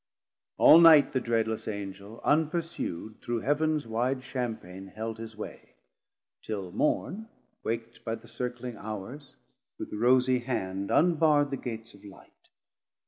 All 0.57 0.79
night 0.79 1.13
the 1.13 1.19
dreadless 1.21 1.67
Angel 1.67 2.19
unpursu'd 2.25 3.21
Through 3.21 3.41
Heav'ns 3.41 3.85
wide 3.85 4.23
Champain 4.23 4.87
held 4.87 5.19
his 5.19 5.37
way, 5.37 5.75
till 6.41 6.71
Morn, 6.71 7.29
Wak't 7.63 8.03
by 8.03 8.15
the 8.15 8.27
circling 8.27 8.77
Hours, 8.77 9.35
with 9.77 9.93
rosie 9.93 10.39
hand 10.39 10.89
Unbarr'd 10.89 11.51
the 11.51 11.57
gates 11.57 11.93
of 11.93 12.03
Light. 12.03 12.49